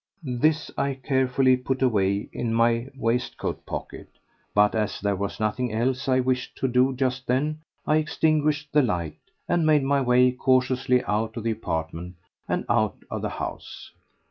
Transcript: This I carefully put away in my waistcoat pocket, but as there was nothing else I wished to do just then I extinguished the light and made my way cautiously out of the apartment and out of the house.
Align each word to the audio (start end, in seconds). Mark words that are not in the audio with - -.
This 0.23 0.71
I 0.79 0.95
carefully 0.95 1.55
put 1.55 1.83
away 1.83 2.27
in 2.33 2.55
my 2.55 2.87
waistcoat 2.97 3.67
pocket, 3.67 4.09
but 4.55 4.73
as 4.73 4.99
there 4.99 5.15
was 5.15 5.39
nothing 5.39 5.71
else 5.71 6.07
I 6.07 6.19
wished 6.19 6.55
to 6.57 6.67
do 6.67 6.91
just 6.95 7.27
then 7.27 7.59
I 7.85 7.97
extinguished 7.97 8.69
the 8.73 8.81
light 8.81 9.19
and 9.47 9.63
made 9.63 9.83
my 9.83 10.01
way 10.01 10.31
cautiously 10.31 11.03
out 11.03 11.37
of 11.37 11.43
the 11.43 11.51
apartment 11.51 12.15
and 12.49 12.65
out 12.67 12.97
of 13.11 13.21
the 13.21 13.29
house. 13.29 13.91